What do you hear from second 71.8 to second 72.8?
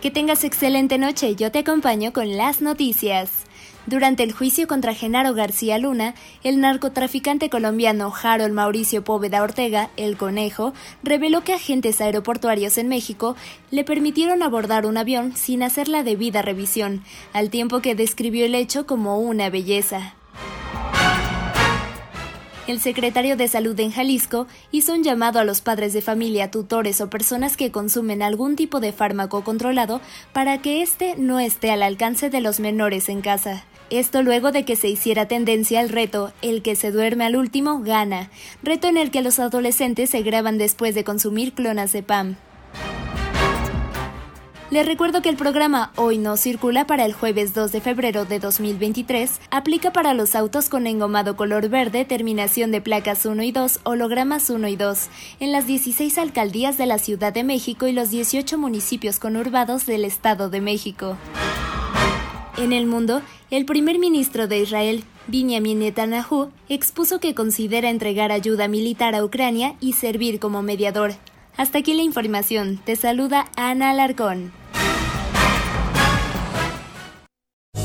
la información.